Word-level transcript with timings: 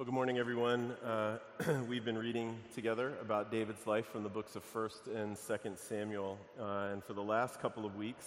Well, 0.00 0.06
good 0.06 0.14
morning, 0.14 0.38
everyone. 0.38 0.92
Uh, 1.04 1.36
we've 1.86 2.06
been 2.06 2.16
reading 2.16 2.56
together 2.74 3.12
about 3.20 3.50
David's 3.50 3.86
life 3.86 4.06
from 4.06 4.22
the 4.22 4.30
books 4.30 4.56
of 4.56 4.64
1st 4.72 5.14
and 5.14 5.36
2nd 5.36 5.76
Samuel. 5.76 6.38
Uh, 6.58 6.88
and 6.90 7.04
for 7.04 7.12
the 7.12 7.22
last 7.22 7.60
couple 7.60 7.84
of 7.84 7.96
weeks, 7.96 8.26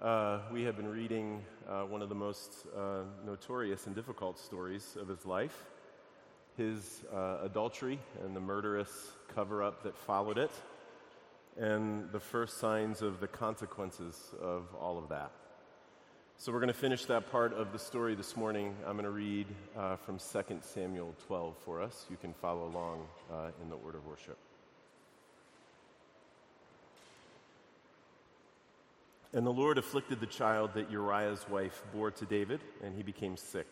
uh, 0.00 0.38
we 0.50 0.62
have 0.62 0.74
been 0.74 0.88
reading 0.88 1.44
uh, 1.68 1.82
one 1.82 2.00
of 2.00 2.08
the 2.08 2.14
most 2.14 2.64
uh, 2.74 3.02
notorious 3.26 3.86
and 3.86 3.94
difficult 3.94 4.38
stories 4.38 4.96
of 4.98 5.08
his 5.08 5.26
life 5.26 5.66
his 6.56 7.02
uh, 7.12 7.40
adultery 7.42 7.98
and 8.24 8.34
the 8.34 8.40
murderous 8.40 9.10
cover 9.34 9.62
up 9.62 9.82
that 9.82 9.94
followed 9.94 10.38
it, 10.38 10.52
and 11.58 12.10
the 12.12 12.20
first 12.20 12.56
signs 12.56 13.02
of 13.02 13.20
the 13.20 13.28
consequences 13.28 14.32
of 14.40 14.74
all 14.80 14.96
of 14.96 15.10
that. 15.10 15.32
So 16.38 16.52
we're 16.52 16.60
going 16.60 16.68
to 16.68 16.74
finish 16.74 17.06
that 17.06 17.32
part 17.32 17.54
of 17.54 17.72
the 17.72 17.78
story 17.78 18.14
this 18.14 18.36
morning. 18.36 18.74
I'm 18.86 18.92
going 18.92 19.04
to 19.04 19.10
read 19.10 19.46
uh, 19.74 19.96
from 19.96 20.18
2 20.18 20.58
Samuel 20.60 21.14
12 21.26 21.56
for 21.64 21.80
us. 21.80 22.04
You 22.10 22.18
can 22.18 22.34
follow 22.34 22.66
along 22.66 23.06
uh, 23.32 23.52
in 23.62 23.70
the 23.70 23.76
order 23.76 23.96
of 23.96 24.06
worship. 24.06 24.36
And 29.32 29.46
the 29.46 29.52
Lord 29.52 29.78
afflicted 29.78 30.20
the 30.20 30.26
child 30.26 30.74
that 30.74 30.90
Uriah's 30.90 31.46
wife 31.48 31.82
bore 31.94 32.10
to 32.10 32.26
David, 32.26 32.60
and 32.84 32.94
he 32.94 33.02
became 33.02 33.38
sick. 33.38 33.66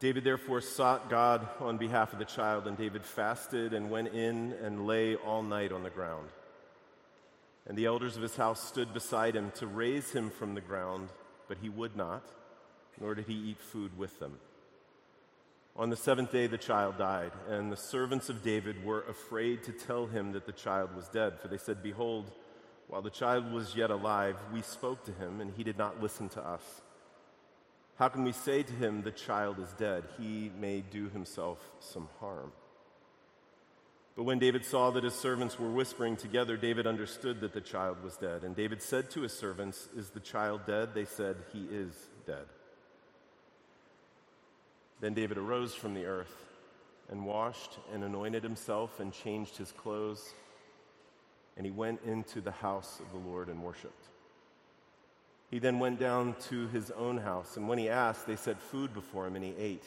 David 0.00 0.24
therefore 0.24 0.62
sought 0.62 1.10
God 1.10 1.46
on 1.60 1.76
behalf 1.76 2.14
of 2.14 2.18
the 2.18 2.24
child, 2.24 2.66
and 2.66 2.76
David 2.76 3.04
fasted 3.04 3.74
and 3.74 3.90
went 3.90 4.14
in 4.14 4.54
and 4.64 4.86
lay 4.86 5.14
all 5.14 5.42
night 5.42 5.72
on 5.72 5.82
the 5.82 5.90
ground. 5.90 6.30
And 7.68 7.76
the 7.76 7.86
elders 7.86 8.16
of 8.16 8.22
his 8.22 8.36
house 8.36 8.66
stood 8.66 8.94
beside 8.94 9.36
him 9.36 9.52
to 9.56 9.66
raise 9.66 10.12
him 10.12 10.30
from 10.30 10.54
the 10.54 10.60
ground, 10.60 11.10
but 11.48 11.58
he 11.60 11.68
would 11.68 11.96
not, 11.96 12.24
nor 12.98 13.14
did 13.14 13.26
he 13.26 13.34
eat 13.34 13.60
food 13.60 13.96
with 13.96 14.18
them. 14.18 14.38
On 15.76 15.90
the 15.90 15.96
seventh 15.96 16.32
day, 16.32 16.46
the 16.46 16.58
child 16.58 16.98
died, 16.98 17.30
and 17.48 17.70
the 17.70 17.76
servants 17.76 18.28
of 18.28 18.42
David 18.42 18.84
were 18.84 19.02
afraid 19.02 19.62
to 19.64 19.72
tell 19.72 20.06
him 20.06 20.32
that 20.32 20.46
the 20.46 20.52
child 20.52 20.96
was 20.96 21.08
dead, 21.08 21.38
for 21.38 21.48
they 21.48 21.58
said, 21.58 21.82
Behold, 21.82 22.32
while 22.88 23.02
the 23.02 23.10
child 23.10 23.52
was 23.52 23.76
yet 23.76 23.90
alive, 23.90 24.36
we 24.52 24.62
spoke 24.62 25.04
to 25.04 25.12
him, 25.12 25.40
and 25.40 25.52
he 25.54 25.62
did 25.62 25.78
not 25.78 26.02
listen 26.02 26.28
to 26.30 26.40
us. 26.40 26.80
How 27.96 28.08
can 28.08 28.24
we 28.24 28.32
say 28.32 28.62
to 28.62 28.72
him, 28.72 29.02
The 29.02 29.12
child 29.12 29.58
is 29.60 29.72
dead? 29.74 30.04
He 30.18 30.50
may 30.58 30.80
do 30.80 31.10
himself 31.10 31.58
some 31.80 32.08
harm. 32.18 32.50
But 34.18 34.24
when 34.24 34.40
David 34.40 34.64
saw 34.64 34.90
that 34.90 35.04
his 35.04 35.14
servants 35.14 35.60
were 35.60 35.70
whispering 35.70 36.16
together, 36.16 36.56
David 36.56 36.88
understood 36.88 37.40
that 37.42 37.52
the 37.52 37.60
child 37.60 38.02
was 38.02 38.16
dead. 38.16 38.42
And 38.42 38.56
David 38.56 38.82
said 38.82 39.10
to 39.10 39.20
his 39.20 39.32
servants, 39.32 39.88
Is 39.96 40.10
the 40.10 40.18
child 40.18 40.62
dead? 40.66 40.88
They 40.92 41.04
said, 41.04 41.36
He 41.52 41.68
is 41.70 41.92
dead. 42.26 42.46
Then 45.00 45.14
David 45.14 45.38
arose 45.38 45.72
from 45.72 45.94
the 45.94 46.06
earth 46.06 46.34
and 47.08 47.24
washed 47.24 47.78
and 47.94 48.02
anointed 48.02 48.42
himself 48.42 48.98
and 48.98 49.12
changed 49.12 49.56
his 49.56 49.70
clothes. 49.70 50.34
And 51.56 51.64
he 51.64 51.70
went 51.70 52.00
into 52.04 52.40
the 52.40 52.50
house 52.50 52.98
of 52.98 53.12
the 53.12 53.28
Lord 53.28 53.46
and 53.48 53.62
worshiped. 53.62 54.08
He 55.48 55.60
then 55.60 55.78
went 55.78 56.00
down 56.00 56.34
to 56.48 56.66
his 56.66 56.90
own 56.90 57.18
house, 57.18 57.56
and 57.56 57.68
when 57.68 57.78
he 57.78 57.88
asked, 57.88 58.26
they 58.26 58.34
set 58.34 58.60
food 58.60 58.92
before 58.92 59.28
him, 59.28 59.36
and 59.36 59.44
he 59.44 59.54
ate. 59.56 59.84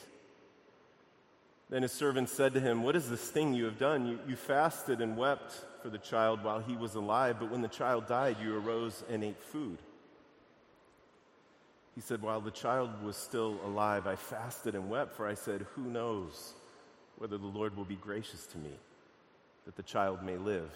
Then 1.72 1.80
his 1.80 1.92
servants 1.92 2.30
said 2.30 2.52
to 2.52 2.60
him, 2.60 2.82
What 2.82 2.96
is 2.96 3.08
this 3.08 3.30
thing 3.30 3.54
you 3.54 3.64
have 3.64 3.78
done? 3.78 4.06
You, 4.06 4.18
you 4.28 4.36
fasted 4.36 5.00
and 5.00 5.16
wept 5.16 5.54
for 5.82 5.88
the 5.88 5.96
child 5.96 6.44
while 6.44 6.60
he 6.60 6.76
was 6.76 6.96
alive, 6.96 7.36
but 7.40 7.50
when 7.50 7.62
the 7.62 7.68
child 7.68 8.06
died, 8.06 8.36
you 8.42 8.58
arose 8.58 9.02
and 9.08 9.24
ate 9.24 9.40
food. 9.40 9.78
He 11.94 12.02
said, 12.02 12.20
While 12.20 12.42
the 12.42 12.50
child 12.50 13.02
was 13.02 13.16
still 13.16 13.58
alive, 13.64 14.06
I 14.06 14.16
fasted 14.16 14.74
and 14.74 14.90
wept, 14.90 15.16
for 15.16 15.26
I 15.26 15.32
said, 15.32 15.64
Who 15.74 15.84
knows 15.84 16.52
whether 17.16 17.38
the 17.38 17.46
Lord 17.46 17.74
will 17.74 17.86
be 17.86 17.96
gracious 17.96 18.44
to 18.48 18.58
me, 18.58 18.72
that 19.64 19.74
the 19.74 19.82
child 19.82 20.22
may 20.22 20.36
live? 20.36 20.70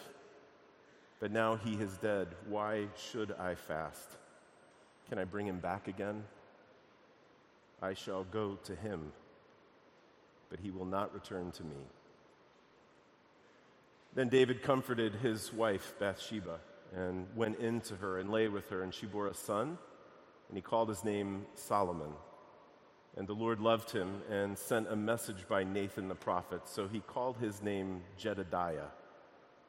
But 1.21 1.31
now 1.31 1.57
he 1.57 1.75
is 1.75 1.99
dead. 1.99 2.29
Why 2.49 2.87
should 2.97 3.33
I 3.33 3.55
fast? 3.55 4.17
Can 5.11 5.19
I 5.19 5.25
bring 5.25 5.47
him 5.47 5.59
back 5.59 5.89
again? 5.89 6.25
I 7.83 7.93
shall 7.93 8.25
go 8.25 8.59
to 8.65 8.75
him 8.75 9.13
but 10.57 10.65
he 10.65 10.71
will 10.71 10.87
not 10.87 11.13
return 11.13 11.51
to 11.53 11.65
me. 11.65 11.77
Then 14.15 14.29
David 14.29 14.63
comforted 14.63 15.17
his 15.17 15.53
wife 15.53 15.95
Bathsheba 15.99 16.59
and 16.95 17.27
went 17.37 17.59
in 17.59 17.81
to 17.83 17.97
her 17.97 18.19
and 18.19 18.31
lay 18.31 18.49
with 18.49 18.71
her, 18.71 18.83
and 18.83 18.95
she 18.95 19.05
bore 19.05 19.27
a 19.27 19.35
son, 19.35 19.77
and 20.49 20.57
he 20.57 20.63
called 20.63 20.89
his 20.89 21.05
name 21.05 21.45
Solomon. 21.55 22.13
And 23.17 23.27
the 23.27 23.35
Lord 23.35 23.61
loved 23.61 23.91
him 23.91 24.23
and 24.31 24.57
sent 24.57 24.89
a 24.89 24.97
message 24.97 25.47
by 25.49 25.65
Nathan 25.65 26.09
the 26.09 26.15
prophet, 26.15 26.63
so 26.65 26.87
he 26.89 27.01
called 27.01 27.37
his 27.37 27.63
name 27.63 28.03
Jedidiah 28.19 28.89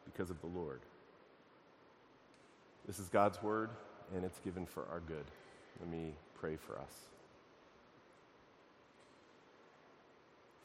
because 0.06 0.30
of 0.30 0.40
the 0.40 0.48
Lord. 0.48 0.80
This 2.86 3.00
is 3.00 3.10
God's 3.10 3.42
word, 3.44 3.72
and 4.16 4.24
it's 4.24 4.40
given 4.40 4.66
for 4.66 4.86
our 4.90 5.02
good. 5.02 5.26
Let 5.82 5.90
me 5.90 6.14
pray 6.40 6.56
for 6.56 6.78
us. 6.78 7.17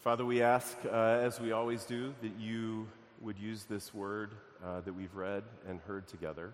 Father, 0.03 0.25
we 0.25 0.43
ask, 0.43 0.77
uh, 0.85 0.97
as 0.97 1.41
we 1.41 1.53
always 1.53 1.85
do, 1.85 2.13
that 2.23 2.33
you 2.37 2.89
would 3.21 3.39
use 3.39 3.67
this 3.67 3.95
word 3.95 4.33
uh, 4.65 4.81
that 4.81 4.93
we've 4.93 5.15
read 5.15 5.45
and 5.69 5.79
heard 5.87 6.09
together 6.09 6.53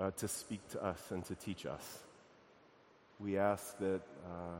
uh, 0.00 0.10
to 0.16 0.26
speak 0.26 0.68
to 0.70 0.84
us 0.84 1.00
and 1.10 1.24
to 1.26 1.36
teach 1.36 1.66
us. 1.66 2.00
We 3.20 3.38
ask 3.38 3.78
that, 3.78 4.00
uh, 4.26 4.58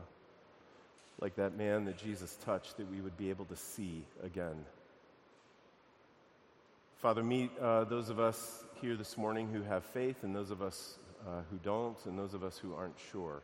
like 1.19 1.35
that 1.35 1.57
man 1.57 1.83
that 1.83 1.97
Jesus 1.97 2.37
touched, 2.45 2.77
that 2.77 2.89
we 2.89 3.01
would 3.01 3.17
be 3.17 3.29
able 3.29 3.43
to 3.45 3.57
see 3.57 4.05
again. 4.23 4.63
Father, 6.99 7.23
meet 7.23 7.51
uh, 7.59 7.83
those 7.83 8.07
of 8.07 8.21
us 8.21 8.63
here 8.79 8.95
this 8.95 9.17
morning 9.17 9.49
who 9.51 9.63
have 9.63 9.83
faith, 9.83 10.23
and 10.23 10.33
those 10.33 10.49
of 10.49 10.61
us 10.61 10.97
uh, 11.27 11.41
who 11.51 11.57
don't, 11.61 11.97
and 12.05 12.17
those 12.17 12.33
of 12.33 12.41
us 12.41 12.57
who 12.57 12.73
aren't 12.73 12.95
sure. 13.11 13.41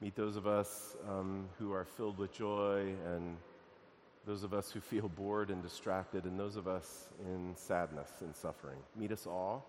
Meet 0.00 0.14
those 0.14 0.36
of 0.36 0.46
us 0.46 0.96
um, 1.08 1.48
who 1.58 1.72
are 1.72 1.84
filled 1.84 2.18
with 2.18 2.32
joy, 2.32 2.94
and 3.06 3.36
those 4.26 4.44
of 4.44 4.54
us 4.54 4.70
who 4.70 4.80
feel 4.80 5.08
bored 5.08 5.50
and 5.50 5.60
distracted, 5.60 6.24
and 6.24 6.38
those 6.38 6.54
of 6.54 6.68
us 6.68 7.08
in 7.24 7.56
sadness 7.56 8.10
and 8.20 8.34
suffering. 8.36 8.78
Meet 8.94 9.10
us 9.10 9.26
all. 9.26 9.66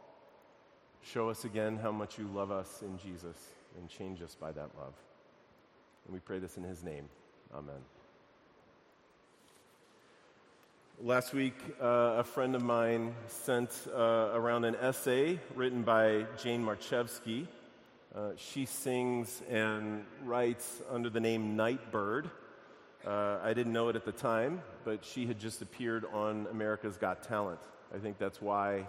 Show 1.02 1.30
us 1.30 1.46
again 1.46 1.78
how 1.78 1.92
much 1.92 2.20
you 2.20 2.28
love 2.28 2.52
us 2.52 2.84
in 2.84 2.98
Jesus, 3.00 3.38
and 3.78 3.90
change 3.90 4.22
us 4.22 4.36
by 4.36 4.52
that 4.52 4.70
love. 4.78 4.94
And 6.06 6.14
we 6.14 6.20
pray 6.20 6.38
this 6.38 6.58
in 6.58 6.64
his 6.64 6.84
name. 6.84 7.10
Amen. 7.56 7.82
Last 11.02 11.34
week, 11.34 11.56
uh, 11.82 12.18
a 12.18 12.24
friend 12.24 12.56
of 12.56 12.62
mine 12.62 13.16
sent 13.28 13.88
uh, 13.96 14.32
around 14.34 14.66
an 14.66 14.76
essay 14.76 15.40
written 15.56 15.82
by 15.82 16.26
Jane 16.38 16.64
Marczewski 16.64 17.48
uh, 18.16 18.32
she 18.36 18.66
sings 18.66 19.42
and 19.50 20.04
writes 20.24 20.82
under 20.90 21.10
the 21.10 21.20
name 21.20 21.56
Nightbird. 21.56 22.32
Uh, 23.06 23.38
I 23.44 23.54
didn't 23.54 23.72
know 23.72 23.90
it 23.90 23.96
at 23.96 24.04
the 24.04 24.12
time, 24.12 24.62
but 24.84 25.06
she 25.06 25.28
had 25.28 25.40
just 25.40 25.62
appeared 25.62 26.06
on 26.12 26.48
America's 26.50 26.98
Got 26.98 27.22
Talent. 27.24 27.60
I 27.94 28.00
think 28.00 28.18
that's 28.18 28.42
why 28.42 28.88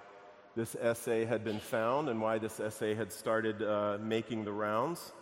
this 0.56 0.75
essay 0.81 1.26
had 1.26 1.44
been 1.44 1.60
found 1.60 2.08
and 2.08 2.20
why 2.20 2.38
this 2.38 2.60
essay 2.60 2.94
had 2.94 3.12
started 3.12 3.62
uh, 3.62 3.98
making 4.00 4.44
the 4.44 4.53
rounds. 4.53 5.12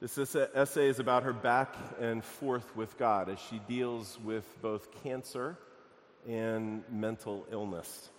This 0.00 0.36
essay 0.54 0.88
is 0.88 0.98
about 0.98 1.22
her 1.22 1.32
back 1.32 1.74
and 2.00 2.22
forth 2.22 2.76
with 2.76 2.98
God 2.98 3.28
as 3.28 3.38
she 3.38 3.60
deals 3.66 4.18
with 4.22 4.44
both 4.62 5.02
cancer 5.02 5.58
and 6.28 6.84
mental 6.90 7.46
illness. 7.50 8.10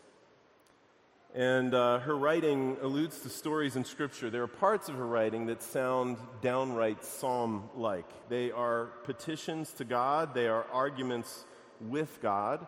And 1.34 1.74
uh, 1.74 2.00
her 2.00 2.18
writing 2.18 2.76
alludes 2.82 3.20
to 3.22 3.30
stories 3.30 3.78
in 3.78 3.86
Scripture. 3.86 4.30
There 4.30 4.44
are 4.44 4.48
parts 4.48 4.90
of 4.90 4.96
her 4.96 5.08
writing 5.08 5.46
that 5.46 5.64
sound 5.64 6.18
downright 6.42 7.06
psalm 7.06 7.70
like. 7.74 8.06
They 8.28 8.52
are 8.52 8.88
petitions 9.04 9.72
to 9.74 9.86
God, 9.86 10.34
they 10.34 10.48
are 10.48 10.66
arguments 10.74 11.46
with 11.80 12.22
God 12.22 12.68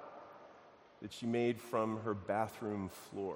that 1.01 1.11
she 1.11 1.25
made 1.25 1.59
from 1.59 1.99
her 2.03 2.13
bathroom 2.13 2.89
floor. 3.09 3.35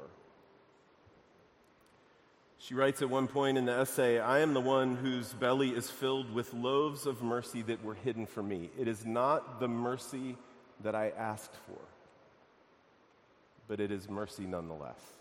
She 2.57 2.73
writes 2.73 3.01
at 3.01 3.09
one 3.09 3.27
point 3.27 3.57
in 3.57 3.65
the 3.65 3.73
essay 3.73 4.19
I 4.19 4.39
am 4.39 4.53
the 4.53 4.61
one 4.61 4.95
whose 4.95 5.33
belly 5.33 5.71
is 5.71 5.91
filled 5.91 6.33
with 6.33 6.53
loaves 6.53 7.05
of 7.05 7.21
mercy 7.21 7.61
that 7.63 7.83
were 7.83 7.95
hidden 7.95 8.25
for 8.25 8.41
me. 8.41 8.69
It 8.79 8.87
is 8.87 9.05
not 9.05 9.59
the 9.59 9.67
mercy 9.67 10.37
that 10.83 10.95
I 10.95 11.09
asked 11.09 11.55
for, 11.67 11.81
but 13.67 13.81
it 13.81 13.91
is 13.91 14.09
mercy 14.09 14.45
nonetheless. 14.45 15.16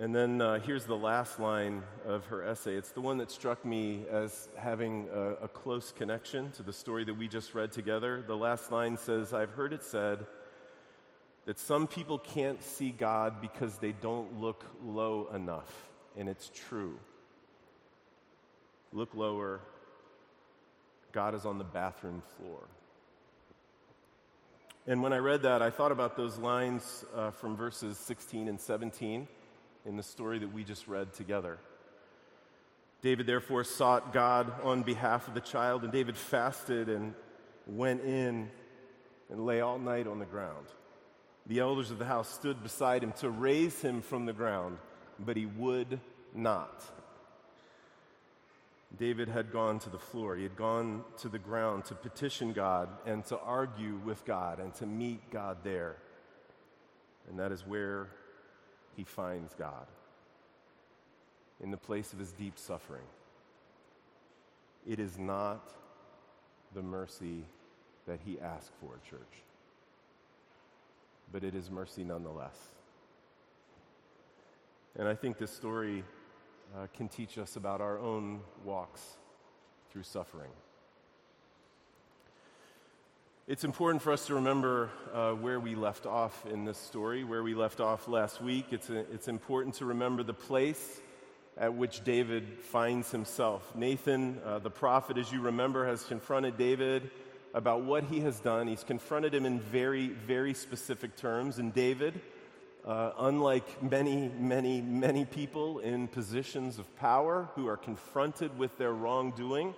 And 0.00 0.14
then 0.14 0.40
uh, 0.40 0.60
here's 0.60 0.84
the 0.84 0.96
last 0.96 1.40
line 1.40 1.82
of 2.06 2.24
her 2.26 2.44
essay. 2.44 2.76
It's 2.76 2.90
the 2.92 3.00
one 3.00 3.18
that 3.18 3.32
struck 3.32 3.64
me 3.64 4.04
as 4.08 4.48
having 4.56 5.08
a, 5.12 5.30
a, 5.44 5.48
close 5.48 5.90
connection 5.90 6.52
to 6.52 6.62
the 6.62 6.72
story 6.72 7.02
that 7.02 7.14
we 7.14 7.26
just 7.26 7.52
read 7.52 7.72
together. 7.72 8.22
The 8.24 8.36
last 8.36 8.70
line 8.70 8.96
says, 8.96 9.34
I've 9.34 9.50
heard 9.50 9.72
it 9.72 9.82
said 9.82 10.24
that 11.46 11.58
some 11.58 11.88
people 11.88 12.16
can't 12.16 12.62
see 12.62 12.90
God 12.90 13.40
because 13.40 13.78
they 13.78 13.90
don't 13.90 14.40
look 14.40 14.64
low 14.84 15.30
enough. 15.34 15.88
And 16.16 16.28
it's 16.28 16.48
true. 16.68 16.96
Look 18.92 19.16
lower. 19.16 19.58
God 21.10 21.34
is 21.34 21.44
on 21.44 21.58
the 21.58 21.64
bathroom 21.64 22.22
floor. 22.36 22.60
And 24.86 25.02
when 25.02 25.12
I 25.12 25.18
read 25.18 25.42
that, 25.42 25.60
I 25.60 25.70
thought 25.70 25.90
about 25.90 26.16
those 26.16 26.38
lines 26.38 27.04
uh, 27.16 27.32
from 27.32 27.56
verses 27.56 27.98
16 27.98 28.46
and 28.46 28.60
17 28.60 29.26
in 29.88 29.96
the 29.96 30.02
story 30.02 30.38
that 30.38 30.52
we 30.52 30.62
just 30.62 30.86
read 30.86 31.14
together. 31.14 31.58
David 33.00 33.26
therefore 33.26 33.64
sought 33.64 34.12
God 34.12 34.52
on 34.62 34.82
behalf 34.82 35.26
of 35.26 35.34
the 35.34 35.40
child, 35.40 35.82
and 35.82 35.92
David 35.92 36.16
fasted 36.16 36.88
and 36.88 37.14
went 37.66 38.02
in 38.02 38.50
and 39.30 39.46
lay 39.46 39.60
all 39.62 39.78
night 39.78 40.06
on 40.06 40.18
the 40.18 40.26
ground. 40.26 40.66
The 41.46 41.60
elders 41.60 41.90
of 41.90 41.98
the 41.98 42.04
house 42.04 42.28
stood 42.28 42.62
beside 42.62 43.02
him 43.02 43.12
to 43.20 43.30
raise 43.30 43.80
him 43.80 44.02
from 44.02 44.26
the 44.26 44.32
ground, 44.34 44.76
but 45.18 45.36
he 45.36 45.46
would 45.46 46.00
not. 46.34 46.84
David 48.98 49.28
had 49.28 49.52
gone 49.52 49.78
to 49.80 49.90
the 49.90 49.98
floor. 49.98 50.36
He 50.36 50.42
had 50.42 50.56
gone 50.56 51.04
to 51.18 51.28
the 51.28 51.38
ground 51.38 51.86
to 51.86 51.94
petition 51.94 52.52
God 52.52 52.88
and 53.06 53.24
to 53.26 53.38
argue 53.38 53.96
with 54.04 54.24
God 54.26 54.60
and 54.60 54.74
to 54.76 54.86
meet 54.86 55.30
God 55.30 55.58
there. 55.62 55.96
And 57.28 57.38
that 57.38 57.52
is 57.52 57.66
where 57.66 58.08
he 58.98 59.04
finds 59.04 59.54
God 59.54 59.86
in 61.62 61.70
the 61.70 61.76
place 61.76 62.12
of 62.12 62.18
his 62.18 62.32
deep 62.32 62.58
suffering. 62.58 63.06
It 64.88 64.98
is 64.98 65.16
not 65.16 65.70
the 66.74 66.82
mercy 66.82 67.44
that 68.08 68.18
he 68.26 68.40
asked 68.40 68.72
for, 68.80 68.98
church, 69.08 69.44
but 71.30 71.44
it 71.44 71.54
is 71.54 71.70
mercy 71.70 72.02
nonetheless. 72.02 72.58
And 74.96 75.06
I 75.06 75.14
think 75.14 75.38
this 75.38 75.52
story 75.52 76.02
uh, 76.76 76.88
can 76.92 77.06
teach 77.08 77.38
us 77.38 77.54
about 77.54 77.80
our 77.80 78.00
own 78.00 78.40
walks 78.64 79.16
through 79.92 80.02
suffering. 80.02 80.50
It's 83.48 83.64
important 83.64 84.02
for 84.02 84.12
us 84.12 84.26
to 84.26 84.34
remember 84.34 84.90
uh, 85.14 85.32
where 85.32 85.58
we 85.58 85.74
left 85.74 86.04
off 86.04 86.44
in 86.52 86.66
this 86.66 86.76
story, 86.76 87.24
where 87.24 87.42
we 87.42 87.54
left 87.54 87.80
off 87.80 88.06
last 88.06 88.42
week. 88.42 88.66
It's, 88.72 88.90
a, 88.90 88.98
it's 89.10 89.26
important 89.26 89.76
to 89.76 89.86
remember 89.86 90.22
the 90.22 90.34
place 90.34 91.00
at 91.56 91.72
which 91.72 92.04
David 92.04 92.58
finds 92.60 93.10
himself. 93.10 93.74
Nathan, 93.74 94.38
uh, 94.44 94.58
the 94.58 94.68
prophet, 94.68 95.16
as 95.16 95.32
you 95.32 95.40
remember, 95.40 95.86
has 95.86 96.04
confronted 96.04 96.58
David 96.58 97.10
about 97.54 97.84
what 97.84 98.04
he 98.04 98.20
has 98.20 98.38
done. 98.38 98.68
He's 98.68 98.84
confronted 98.84 99.34
him 99.34 99.46
in 99.46 99.60
very, 99.60 100.08
very 100.08 100.52
specific 100.52 101.16
terms. 101.16 101.58
And 101.58 101.72
David, 101.72 102.20
uh, 102.84 103.12
unlike 103.18 103.82
many, 103.82 104.30
many, 104.38 104.82
many 104.82 105.24
people 105.24 105.78
in 105.78 106.06
positions 106.06 106.78
of 106.78 106.96
power 106.98 107.48
who 107.54 107.66
are 107.66 107.78
confronted 107.78 108.58
with 108.58 108.76
their 108.76 108.92
wrongdoing, 108.92 109.74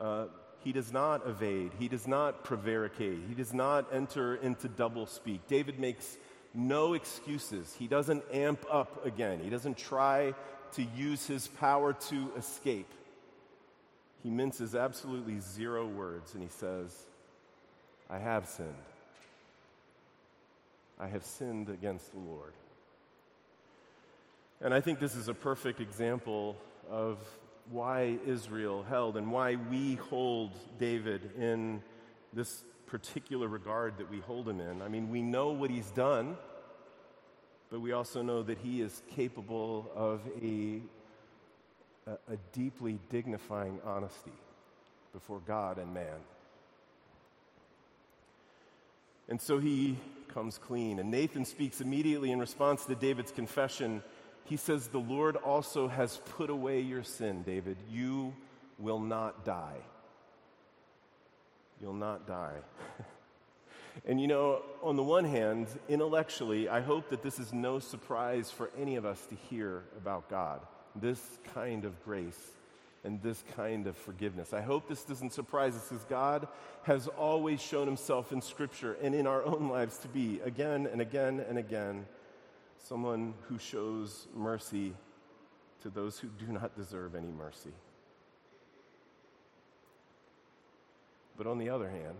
uh, 0.00 0.24
he 0.64 0.72
does 0.72 0.92
not 0.92 1.26
evade, 1.26 1.72
he 1.78 1.88
does 1.88 2.06
not 2.06 2.44
prevaricate, 2.44 3.18
he 3.28 3.34
does 3.34 3.54
not 3.54 3.86
enter 3.92 4.36
into 4.36 4.68
double 4.68 5.06
speak. 5.06 5.46
David 5.46 5.78
makes 5.78 6.16
no 6.54 6.94
excuses. 6.94 7.74
He 7.78 7.86
doesn't 7.86 8.24
amp 8.32 8.64
up 8.70 9.04
again, 9.06 9.40
he 9.42 9.50
doesn't 9.50 9.76
try 9.76 10.34
to 10.72 10.82
use 10.96 11.26
his 11.26 11.48
power 11.48 11.92
to 11.92 12.32
escape. 12.36 12.90
He 14.22 14.30
minces 14.30 14.74
absolutely 14.74 15.38
zero 15.40 15.86
words 15.86 16.34
and 16.34 16.42
he 16.42 16.48
says, 16.48 16.94
I 18.10 18.18
have 18.18 18.48
sinned. 18.48 18.74
I 20.98 21.06
have 21.06 21.24
sinned 21.24 21.68
against 21.68 22.12
the 22.12 22.18
Lord. 22.18 22.52
And 24.60 24.74
I 24.74 24.80
think 24.80 24.98
this 24.98 25.14
is 25.14 25.28
a 25.28 25.34
perfect 25.34 25.80
example 25.80 26.56
of 26.90 27.18
why 27.70 28.18
Israel 28.26 28.84
held 28.88 29.16
and 29.16 29.30
why 29.30 29.56
we 29.56 29.94
hold 29.94 30.52
David 30.78 31.30
in 31.38 31.82
this 32.32 32.64
particular 32.86 33.48
regard 33.48 33.98
that 33.98 34.10
we 34.10 34.20
hold 34.20 34.48
him 34.48 34.60
in. 34.60 34.82
I 34.82 34.88
mean, 34.88 35.10
we 35.10 35.22
know 35.22 35.50
what 35.50 35.70
he's 35.70 35.90
done, 35.90 36.36
but 37.70 37.80
we 37.80 37.92
also 37.92 38.22
know 38.22 38.42
that 38.42 38.58
he 38.58 38.80
is 38.80 39.02
capable 39.14 39.90
of 39.94 40.20
a, 40.42 40.80
a, 42.06 42.12
a 42.32 42.36
deeply 42.52 42.98
dignifying 43.10 43.78
honesty 43.84 44.32
before 45.12 45.40
God 45.46 45.78
and 45.78 45.92
man. 45.92 46.20
And 49.28 49.40
so 49.40 49.58
he 49.58 49.98
comes 50.28 50.56
clean. 50.58 50.98
And 50.98 51.10
Nathan 51.10 51.44
speaks 51.44 51.80
immediately 51.80 52.30
in 52.30 52.38
response 52.38 52.86
to 52.86 52.94
David's 52.94 53.30
confession. 53.30 54.02
He 54.48 54.56
says, 54.56 54.88
The 54.88 54.98
Lord 54.98 55.36
also 55.36 55.88
has 55.88 56.20
put 56.36 56.48
away 56.48 56.80
your 56.80 57.02
sin, 57.02 57.42
David. 57.42 57.76
You 57.90 58.34
will 58.78 58.98
not 58.98 59.44
die. 59.44 59.76
You'll 61.82 61.92
not 61.92 62.26
die. 62.26 62.56
and 64.06 64.18
you 64.18 64.26
know, 64.26 64.62
on 64.82 64.96
the 64.96 65.02
one 65.02 65.24
hand, 65.24 65.66
intellectually, 65.88 66.68
I 66.68 66.80
hope 66.80 67.10
that 67.10 67.22
this 67.22 67.38
is 67.38 67.52
no 67.52 67.78
surprise 67.78 68.50
for 68.50 68.70
any 68.78 68.96
of 68.96 69.04
us 69.04 69.24
to 69.26 69.34
hear 69.34 69.82
about 69.98 70.30
God, 70.30 70.60
this 70.96 71.20
kind 71.54 71.84
of 71.84 72.02
grace 72.02 72.52
and 73.04 73.22
this 73.22 73.44
kind 73.54 73.86
of 73.86 73.96
forgiveness. 73.96 74.54
I 74.54 74.62
hope 74.62 74.88
this 74.88 75.04
doesn't 75.04 75.32
surprise 75.32 75.76
us 75.76 75.88
because 75.88 76.04
God 76.04 76.48
has 76.84 77.06
always 77.06 77.60
shown 77.60 77.86
himself 77.86 78.32
in 78.32 78.40
Scripture 78.40 78.96
and 79.02 79.14
in 79.14 79.26
our 79.26 79.44
own 79.44 79.68
lives 79.68 79.98
to 79.98 80.08
be, 80.08 80.40
again 80.42 80.88
and 80.90 81.02
again 81.02 81.44
and 81.48 81.58
again, 81.58 82.06
someone 82.86 83.34
who 83.48 83.58
shows 83.58 84.26
mercy 84.34 84.94
to 85.82 85.90
those 85.90 86.18
who 86.18 86.28
do 86.28 86.52
not 86.52 86.76
deserve 86.76 87.14
any 87.14 87.30
mercy. 87.30 87.72
But 91.36 91.46
on 91.46 91.58
the 91.58 91.70
other 91.70 91.88
hand, 91.88 92.16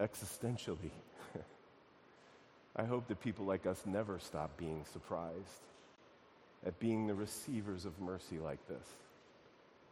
existentially, 0.00 0.90
I 2.76 2.84
hope 2.84 3.06
that 3.08 3.20
people 3.20 3.44
like 3.44 3.66
us 3.66 3.80
never 3.86 4.18
stop 4.18 4.56
being 4.56 4.84
surprised 4.92 5.62
at 6.66 6.78
being 6.80 7.06
the 7.06 7.14
receivers 7.14 7.84
of 7.84 8.00
mercy 8.00 8.38
like 8.38 8.66
this. 8.66 8.86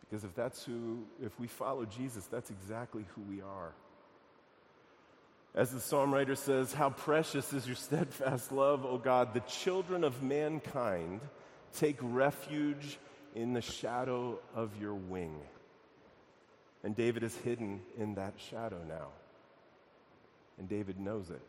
Because 0.00 0.24
if 0.24 0.34
that's 0.34 0.64
who, 0.64 1.04
if 1.22 1.38
we 1.38 1.46
follow 1.46 1.84
Jesus, 1.84 2.26
that's 2.26 2.50
exactly 2.50 3.04
who 3.14 3.22
we 3.22 3.40
are. 3.40 3.72
As 5.56 5.70
the 5.70 5.80
psalm 5.80 6.12
writer 6.12 6.36
says, 6.36 6.74
How 6.74 6.90
precious 6.90 7.54
is 7.54 7.66
your 7.66 7.76
steadfast 7.76 8.52
love, 8.52 8.84
O 8.84 8.98
God. 8.98 9.32
The 9.32 9.40
children 9.40 10.04
of 10.04 10.22
mankind 10.22 11.22
take 11.78 11.96
refuge 12.02 12.98
in 13.34 13.54
the 13.54 13.62
shadow 13.62 14.38
of 14.54 14.70
your 14.78 14.94
wing. 14.94 15.34
And 16.84 16.94
David 16.94 17.22
is 17.22 17.34
hidden 17.38 17.80
in 17.98 18.16
that 18.16 18.34
shadow 18.50 18.78
now. 18.86 19.08
And 20.58 20.68
David 20.68 21.00
knows 21.00 21.30
it. 21.30 21.40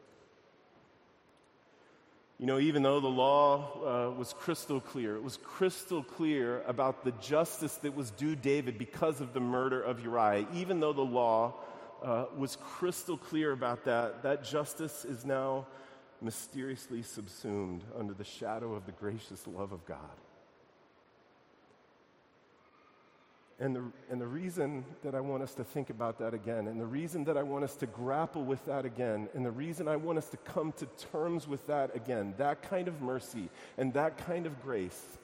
You 2.40 2.46
know, 2.46 2.60
even 2.60 2.84
though 2.84 3.00
the 3.00 3.08
law 3.08 4.10
uh, 4.10 4.12
was 4.12 4.34
crystal 4.34 4.80
clear, 4.80 5.16
it 5.16 5.24
was 5.24 5.38
crystal 5.44 6.04
clear 6.04 6.62
about 6.68 7.04
the 7.04 7.12
justice 7.14 7.76
that 7.78 7.96
was 7.96 8.12
due 8.12 8.36
David 8.36 8.78
because 8.78 9.20
of 9.22 9.34
the 9.34 9.40
murder 9.40 9.82
of 9.82 10.02
Uriah. 10.02 10.48
Even 10.54 10.80
though 10.80 10.94
the 10.94 11.02
law 11.02 11.56
uh, 12.04 12.26
was 12.36 12.58
crystal 12.58 13.18
clear 13.18 13.52
about 13.52 13.86
that, 13.86 14.24
that 14.24 14.44
justice 14.44 15.06
is 15.06 15.26
now 15.26 15.66
mysteriously 16.22 17.02
subsumed 17.02 17.84
under 17.98 18.14
the 18.14 18.24
shadow 18.24 18.74
of 18.74 18.86
the 18.86 18.92
gracious 18.92 19.46
love 19.48 19.72
of 19.72 19.86
God. 19.86 20.00
And 23.60 23.76
the, 23.76 23.84
and 24.12 24.22
the 24.22 24.28
reason 24.28 24.86
that 25.04 25.16
I 25.16 25.20
want 25.20 25.42
us 25.42 25.56
to 25.56 25.64
think 25.64 25.90
about 25.90 26.20
that 26.20 26.36
again, 26.36 26.68
and 26.68 26.80
the 26.80 26.86
reason 26.86 27.24
that 27.24 27.38
I 27.38 27.44
want 27.44 27.64
us 27.64 27.76
to 27.78 27.88
grapple 27.88 28.44
with 28.44 28.64
that 28.66 28.86
again, 28.86 29.30
and 29.34 29.44
the 29.44 29.52
reason 29.52 29.88
I 29.88 29.96
want 29.96 30.20
us 30.20 30.30
to 30.30 30.38
come 30.38 30.74
to 30.74 30.86
terms 31.12 31.48
with 31.48 31.66
that 31.66 31.96
again, 31.96 32.36
that 32.38 32.62
kind 32.62 32.88
of 32.88 33.02
mercy 33.02 33.50
and 33.80 33.92
that 33.94 34.20
kind 34.20 34.46
of 34.46 34.62
grace, 34.62 35.18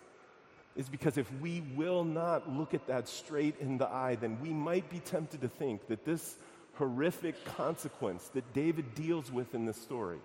is 0.75 0.89
because 0.89 1.19
if 1.19 1.31
we 1.39 1.61
will 1.75 2.03
not 2.03 2.49
look 2.49 2.73
at 2.73 2.87
that 2.87 3.07
straight 3.07 3.55
in 3.59 3.77
the 3.77 3.87
eye, 3.87 4.15
then 4.19 4.39
we 4.41 4.49
might 4.49 4.89
be 4.89 4.97
tempted 4.97 5.41
to 5.41 5.47
think 5.47 5.87
that 5.87 6.03
this 6.03 6.37
horrific 6.75 7.43
consequence 7.45 8.29
that 8.33 8.53
David 8.53 8.95
deals 8.95 9.31
with 9.31 9.53
in 9.53 9.65
this 9.65 9.77
story, 9.77 10.19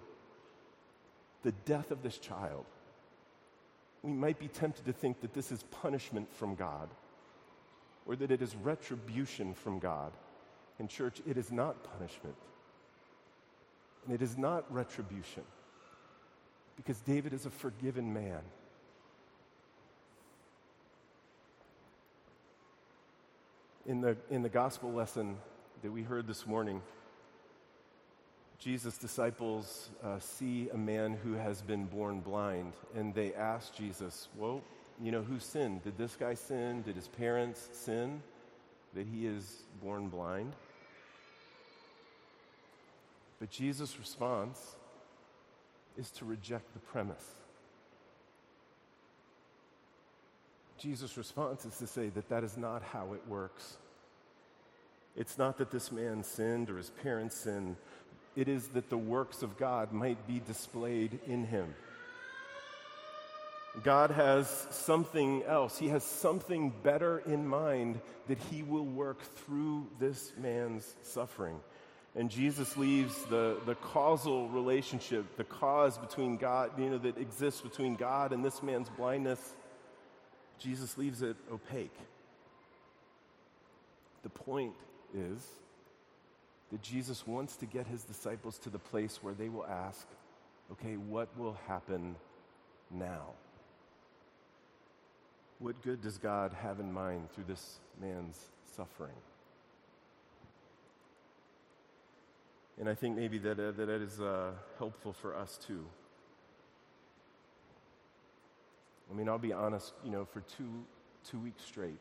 the 1.42 1.52
death 1.66 1.90
of 1.90 2.02
this 2.02 2.18
child, 2.18 2.64
we 4.02 4.12
might 4.12 4.38
be 4.38 4.48
tempted 4.48 4.84
to 4.86 4.92
think 4.92 5.20
that 5.20 5.34
this 5.34 5.52
is 5.52 5.62
punishment 5.64 6.32
from 6.34 6.54
God 6.54 6.88
or 8.06 8.16
that 8.16 8.30
it 8.30 8.40
is 8.40 8.56
retribution 8.56 9.54
from 9.54 9.78
God. 9.78 10.12
In 10.78 10.88
church, 10.88 11.20
it 11.26 11.36
is 11.36 11.50
not 11.52 11.76
punishment. 11.98 12.36
And 14.06 14.14
it 14.14 14.22
is 14.22 14.38
not 14.38 14.64
retribution. 14.72 15.42
Because 16.76 17.00
David 17.00 17.32
is 17.32 17.44
a 17.44 17.50
forgiven 17.50 18.14
man. 18.14 18.40
In 23.86 24.00
the, 24.00 24.16
in 24.30 24.42
the 24.42 24.48
gospel 24.48 24.92
lesson 24.92 25.36
that 25.82 25.92
we 25.92 26.02
heard 26.02 26.26
this 26.26 26.46
morning, 26.46 26.82
Jesus' 28.58 28.98
disciples 28.98 29.90
uh, 30.02 30.18
see 30.18 30.68
a 30.70 30.76
man 30.76 31.16
who 31.22 31.34
has 31.34 31.62
been 31.62 31.84
born 31.84 32.20
blind, 32.20 32.72
and 32.96 33.14
they 33.14 33.32
ask 33.34 33.74
Jesus, 33.74 34.28
Well, 34.36 34.62
you 35.00 35.12
know, 35.12 35.22
who 35.22 35.38
sinned? 35.38 35.84
Did 35.84 35.96
this 35.96 36.16
guy 36.16 36.34
sin? 36.34 36.82
Did 36.82 36.96
his 36.96 37.06
parents 37.06 37.68
sin? 37.72 38.22
That 38.94 39.06
he 39.06 39.26
is 39.26 39.62
born 39.80 40.08
blind? 40.08 40.52
But 43.38 43.50
Jesus' 43.50 43.96
response 43.98 44.74
is 45.96 46.10
to 46.12 46.24
reject 46.24 46.72
the 46.72 46.80
premise. 46.80 47.24
Jesus' 50.78 51.16
response 51.16 51.64
is 51.64 51.76
to 51.78 51.86
say 51.86 52.08
that 52.08 52.28
that 52.28 52.42
is 52.42 52.56
not 52.56 52.82
how 52.82 53.12
it 53.12 53.22
works. 53.28 53.76
It's 55.18 55.36
not 55.36 55.58
that 55.58 55.72
this 55.72 55.90
man 55.90 56.22
sinned 56.22 56.70
or 56.70 56.76
his 56.76 56.90
parents 57.02 57.36
sinned, 57.36 57.74
it 58.36 58.46
is 58.46 58.68
that 58.68 58.88
the 58.88 58.96
works 58.96 59.42
of 59.42 59.58
God 59.58 59.92
might 59.92 60.28
be 60.28 60.40
displayed 60.46 61.18
in 61.26 61.44
him. 61.44 61.74
God 63.82 64.12
has 64.12 64.48
something 64.70 65.42
else. 65.42 65.76
He 65.76 65.88
has 65.88 66.04
something 66.04 66.72
better 66.84 67.18
in 67.26 67.48
mind 67.48 68.00
that 68.28 68.38
he 68.50 68.62
will 68.62 68.84
work 68.84 69.20
through 69.38 69.88
this 69.98 70.32
man's 70.40 70.94
suffering. 71.02 71.58
And 72.14 72.30
Jesus 72.30 72.76
leaves 72.76 73.14
the, 73.24 73.58
the 73.66 73.74
causal 73.74 74.48
relationship, 74.48 75.36
the 75.36 75.44
cause 75.44 75.98
between 75.98 76.36
God, 76.36 76.70
you 76.78 76.90
know, 76.90 76.98
that 76.98 77.18
exists 77.18 77.60
between 77.60 77.96
God 77.96 78.32
and 78.32 78.44
this 78.44 78.62
man's 78.62 78.88
blindness, 78.90 79.40
Jesus 80.60 80.96
leaves 80.96 81.22
it 81.22 81.36
opaque. 81.52 81.94
The 84.22 84.30
point 84.30 84.74
is 85.14 85.46
that 86.70 86.82
Jesus 86.82 87.26
wants 87.26 87.56
to 87.56 87.66
get 87.66 87.86
his 87.86 88.04
disciples 88.04 88.58
to 88.58 88.70
the 88.70 88.78
place 88.78 89.18
where 89.22 89.34
they 89.34 89.48
will 89.48 89.66
ask, 89.66 90.06
okay, 90.72 90.96
what 90.96 91.28
will 91.38 91.56
happen 91.66 92.16
now? 92.90 93.30
What 95.58 95.80
good 95.82 96.02
does 96.02 96.18
God 96.18 96.52
have 96.52 96.78
in 96.78 96.92
mind 96.92 97.30
through 97.32 97.44
this 97.48 97.80
man's 98.00 98.38
suffering? 98.76 99.16
And 102.78 102.88
I 102.88 102.94
think 102.94 103.16
maybe 103.16 103.38
that, 103.38 103.58
uh, 103.58 103.72
that 103.72 103.88
is 103.88 104.20
uh, 104.20 104.52
helpful 104.78 105.12
for 105.12 105.34
us 105.34 105.58
too. 105.66 105.84
I 109.10 109.16
mean, 109.16 109.28
I'll 109.28 109.38
be 109.38 109.52
honest, 109.52 109.94
you 110.04 110.10
know, 110.10 110.24
for 110.24 110.40
two, 110.42 110.84
two 111.28 111.38
weeks 111.38 111.64
straight, 111.64 111.98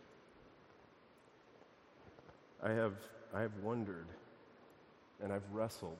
I 2.64 2.72
have, 2.72 2.94
I 3.34 3.42
have 3.42 3.56
wondered 3.62 4.08
and 5.24 5.32
I've 5.32 5.50
wrestled 5.52 5.98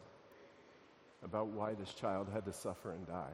about 1.24 1.48
why 1.48 1.74
this 1.74 1.94
child 1.94 2.28
had 2.34 2.46
to 2.46 2.54
suffer 2.54 2.92
and 2.92 3.08
die. 3.08 3.34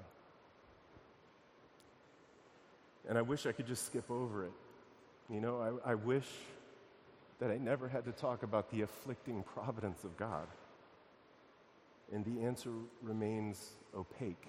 And 3.07 3.17
I 3.17 3.21
wish 3.21 3.45
I 3.45 3.51
could 3.51 3.67
just 3.67 3.85
skip 3.85 4.09
over 4.09 4.45
it. 4.45 4.51
You 5.29 5.41
know, 5.41 5.79
I, 5.85 5.91
I 5.91 5.95
wish 5.95 6.27
that 7.39 7.51
I 7.51 7.57
never 7.57 7.89
had 7.89 8.05
to 8.05 8.11
talk 8.11 8.43
about 8.43 8.71
the 8.71 8.81
afflicting 8.81 9.43
providence 9.43 10.03
of 10.03 10.15
God. 10.15 10.47
And 12.13 12.23
the 12.23 12.45
answer 12.45 12.71
remains 13.01 13.71
opaque. 13.97 14.47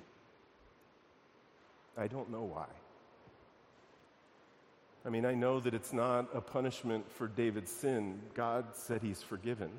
I 1.97 2.07
don't 2.07 2.31
know 2.31 2.43
why. 2.43 2.67
I 5.07 5.11
mean, 5.11 5.27
I 5.27 5.35
know 5.35 5.61
that 5.61 5.75
it's 5.75 5.93
not 5.93 6.29
a 6.35 6.41
punishment 6.41 7.11
for 7.13 7.29
David's 7.29 7.71
sin. 7.71 8.21
God 8.35 8.65
said 8.73 9.03
he's 9.03 9.23
forgiven. 9.23 9.71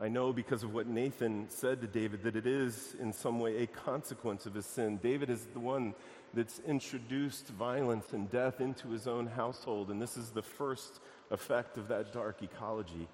I 0.00 0.08
know 0.08 0.32
because 0.32 0.62
of 0.62 0.72
what 0.72 0.86
Nathan 0.86 1.50
said 1.50 1.82
to 1.82 1.86
David 1.86 2.22
that 2.22 2.34
it 2.34 2.46
is, 2.46 2.96
in 2.98 3.12
some 3.12 3.38
way, 3.38 3.62
a 3.62 3.66
consequence 3.66 4.46
of 4.46 4.54
his 4.54 4.64
sin. 4.64 4.98
David 5.02 5.28
is 5.28 5.44
the 5.52 5.60
one 5.60 5.94
that's 6.32 6.60
introduced 6.60 7.48
violence 7.48 8.14
and 8.14 8.30
death 8.30 8.62
into 8.62 8.88
his 8.88 9.06
own 9.06 9.26
household, 9.26 9.90
and 9.90 10.00
this 10.00 10.16
is 10.16 10.30
the 10.30 10.42
first 10.42 11.00
effect 11.30 11.76
of 11.76 11.88
that 11.88 12.14
dark 12.14 12.42
ecology. 12.42 13.06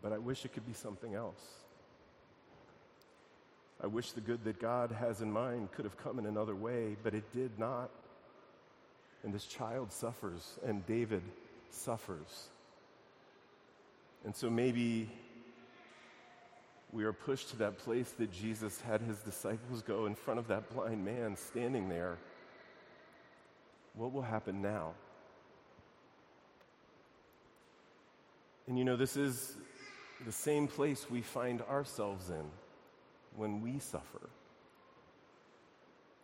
But 0.00 0.14
I 0.14 0.18
wish 0.18 0.46
it 0.46 0.54
could 0.54 0.66
be 0.66 0.72
something 0.72 1.14
else. 1.14 1.65
I 3.82 3.86
wish 3.86 4.12
the 4.12 4.20
good 4.20 4.44
that 4.44 4.60
God 4.60 4.90
has 4.90 5.20
in 5.20 5.30
mind 5.30 5.70
could 5.72 5.84
have 5.84 5.98
come 5.98 6.18
in 6.18 6.26
another 6.26 6.54
way, 6.54 6.96
but 7.02 7.14
it 7.14 7.30
did 7.32 7.58
not. 7.58 7.90
And 9.22 9.34
this 9.34 9.44
child 9.44 9.92
suffers, 9.92 10.58
and 10.64 10.86
David 10.86 11.22
suffers. 11.70 12.48
And 14.24 14.34
so 14.34 14.48
maybe 14.48 15.10
we 16.92 17.04
are 17.04 17.12
pushed 17.12 17.50
to 17.50 17.56
that 17.56 17.78
place 17.78 18.10
that 18.18 18.32
Jesus 18.32 18.80
had 18.80 19.02
his 19.02 19.18
disciples 19.18 19.82
go 19.82 20.06
in 20.06 20.14
front 20.14 20.40
of 20.40 20.48
that 20.48 20.72
blind 20.74 21.04
man 21.04 21.36
standing 21.36 21.88
there. 21.88 22.16
What 23.94 24.12
will 24.12 24.22
happen 24.22 24.62
now? 24.62 24.92
And 28.66 28.78
you 28.78 28.84
know, 28.84 28.96
this 28.96 29.16
is 29.16 29.56
the 30.24 30.32
same 30.32 30.66
place 30.66 31.10
we 31.10 31.20
find 31.20 31.60
ourselves 31.62 32.30
in 32.30 32.44
when 33.36 33.62
we 33.62 33.78
suffer. 33.78 34.28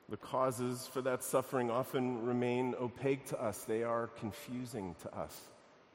The 0.09 0.17
causes 0.17 0.87
for 0.93 1.01
that 1.03 1.23
suffering 1.23 1.71
often 1.71 2.25
remain 2.27 2.75
opaque 2.79 3.27
to 3.27 3.43
us, 3.43 3.65
they 3.65 3.83
are 3.83 4.09
confusing 4.19 4.95
to 5.03 5.17
us. 5.17 5.41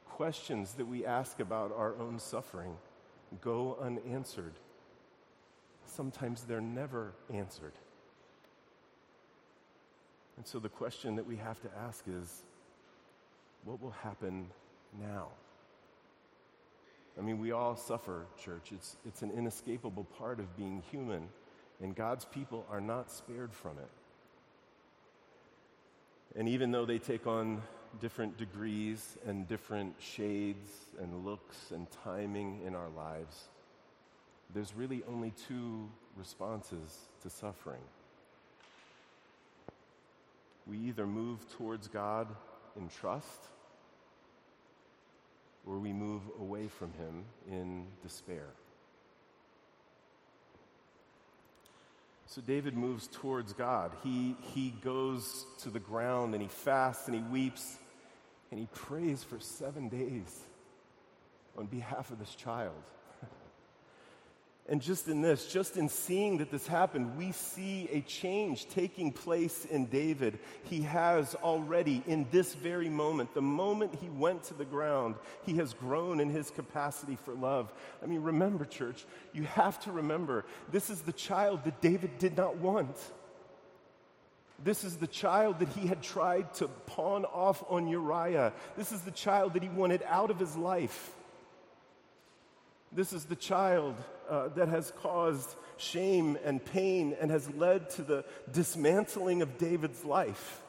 Questions 0.08 0.72
that 0.74 0.86
we 0.86 1.06
ask 1.06 1.38
about 1.38 1.72
our 1.76 1.94
own 1.98 2.18
suffering 2.18 2.76
go 3.40 3.76
unanswered. 3.80 4.54
Sometimes 5.86 6.42
they're 6.44 6.60
never 6.60 7.12
answered. 7.32 7.74
And 10.36 10.46
so 10.46 10.58
the 10.58 10.68
question 10.68 11.16
that 11.16 11.26
we 11.26 11.36
have 11.36 11.60
to 11.62 11.68
ask 11.86 12.04
is 12.08 12.42
what 13.64 13.82
will 13.82 13.90
happen 13.90 14.48
now? 15.00 15.28
I 17.18 17.22
mean, 17.22 17.38
we 17.38 17.50
all 17.52 17.76
suffer, 17.76 18.26
church. 18.42 18.70
It's, 18.72 18.96
it's 19.04 19.22
an 19.22 19.32
inescapable 19.32 20.04
part 20.18 20.38
of 20.38 20.56
being 20.56 20.82
human, 20.90 21.28
and 21.82 21.94
God's 21.94 22.24
people 22.24 22.64
are 22.70 22.80
not 22.80 23.10
spared 23.10 23.52
from 23.52 23.72
it. 23.78 23.90
And 26.38 26.48
even 26.48 26.70
though 26.70 26.86
they 26.86 26.98
take 26.98 27.26
on 27.26 27.62
different 28.00 28.36
degrees 28.36 29.16
and 29.26 29.48
different 29.48 29.94
shades 29.98 30.70
and 31.00 31.24
looks 31.24 31.72
and 31.72 31.86
timing 32.04 32.60
in 32.64 32.74
our 32.74 32.88
lives, 32.96 33.48
there's 34.54 34.74
really 34.74 35.02
only 35.08 35.32
two 35.48 35.88
responses 36.16 36.98
to 37.22 37.30
suffering. 37.30 37.80
We 40.66 40.78
either 40.78 41.06
move 41.06 41.40
towards 41.56 41.88
God 41.88 42.28
in 42.76 42.88
trust 42.88 43.48
or 45.68 45.78
we 45.78 45.92
move 45.92 46.22
away 46.40 46.66
from 46.68 46.92
Him 46.94 47.24
in 47.50 47.86
despair. 48.02 48.46
So 52.26 52.42
David 52.42 52.76
moves 52.76 53.08
towards 53.08 53.52
God. 53.52 53.92
He, 54.04 54.36
he 54.54 54.70
goes 54.82 55.46
to 55.62 55.70
the 55.70 55.80
ground 55.80 56.34
and 56.34 56.42
he 56.42 56.48
fasts 56.48 57.06
and 57.08 57.14
he 57.14 57.22
weeps 57.22 57.78
and 58.50 58.60
he 58.60 58.66
prays 58.74 59.22
for 59.22 59.40
seven 59.40 59.88
days 59.88 60.42
on 61.56 61.66
behalf 61.66 62.10
of 62.10 62.18
this 62.18 62.34
child. 62.34 62.74
And 64.70 64.82
just 64.82 65.08
in 65.08 65.22
this, 65.22 65.50
just 65.50 65.78
in 65.78 65.88
seeing 65.88 66.38
that 66.38 66.50
this 66.50 66.66
happened, 66.66 67.16
we 67.16 67.32
see 67.32 67.88
a 67.90 68.02
change 68.02 68.68
taking 68.68 69.12
place 69.12 69.64
in 69.64 69.86
David. 69.86 70.38
He 70.64 70.82
has 70.82 71.34
already, 71.36 72.02
in 72.06 72.26
this 72.30 72.54
very 72.54 72.90
moment, 72.90 73.32
the 73.32 73.40
moment 73.40 73.94
he 73.98 74.10
went 74.10 74.42
to 74.44 74.54
the 74.54 74.66
ground, 74.66 75.14
he 75.46 75.54
has 75.54 75.72
grown 75.72 76.20
in 76.20 76.28
his 76.28 76.50
capacity 76.50 77.16
for 77.24 77.32
love. 77.32 77.72
I 78.02 78.06
mean, 78.06 78.22
remember, 78.22 78.66
church, 78.66 79.06
you 79.32 79.44
have 79.44 79.80
to 79.84 79.92
remember 79.92 80.44
this 80.70 80.90
is 80.90 81.00
the 81.00 81.12
child 81.12 81.64
that 81.64 81.80
David 81.80 82.18
did 82.18 82.36
not 82.36 82.58
want. 82.58 82.94
This 84.62 84.84
is 84.84 84.96
the 84.96 85.06
child 85.06 85.60
that 85.60 85.68
he 85.68 85.86
had 85.86 86.02
tried 86.02 86.52
to 86.54 86.68
pawn 86.68 87.24
off 87.24 87.64
on 87.70 87.88
Uriah. 87.88 88.52
This 88.76 88.92
is 88.92 89.00
the 89.00 89.12
child 89.12 89.54
that 89.54 89.62
he 89.62 89.70
wanted 89.70 90.02
out 90.06 90.30
of 90.30 90.38
his 90.38 90.56
life. 90.56 91.12
This 92.92 93.14
is 93.14 93.24
the 93.24 93.36
child 93.36 93.94
uh, 94.28 94.48
that 94.48 94.68
has 94.68 94.92
caused 95.02 95.54
shame 95.76 96.38
and 96.44 96.64
pain 96.64 97.16
and 97.20 97.30
has 97.30 97.48
led 97.50 97.90
to 97.90 98.02
the 98.02 98.24
dismantling 98.52 99.42
of 99.42 99.58
David's 99.58 100.04
life. 100.04 100.60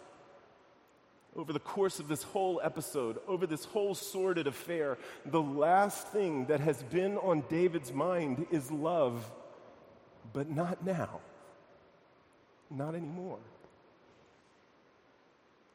Over 1.36 1.54
the 1.54 1.60
course 1.60 2.00
of 2.00 2.08
this 2.08 2.24
whole 2.24 2.60
episode, 2.64 3.20
over 3.28 3.46
this 3.46 3.66
whole 3.66 3.96
sordid 3.96 4.48
affair, 4.48 4.98
the 5.26 5.42
last 5.42 6.08
thing 6.08 6.46
that 6.46 6.60
has 6.60 6.82
been 6.84 7.18
on 7.18 7.44
David's 7.50 7.94
mind 7.94 8.48
is 8.52 8.72
love, 8.72 9.30
but 10.34 10.50
not 10.50 10.86
now. 10.86 11.22
Not 12.72 12.96
anymore. 12.96 13.40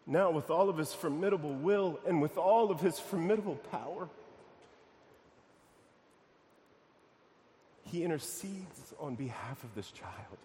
Now, 0.07 0.31
with 0.31 0.51
all 0.51 0.69
of 0.69 0.77
his 0.77 0.93
formidable 0.93 1.55
will 1.55 1.99
and 2.07 2.21
with 2.21 2.37
all 2.37 2.71
of 2.71 2.81
his 2.81 2.99
formidable 2.99 3.57
power, 3.57 4.09
he 7.95 8.03
intercedes 8.03 8.93
on 8.99 9.15
behalf 9.15 9.63
of 9.63 9.73
this 9.77 9.91
child. 9.93 10.39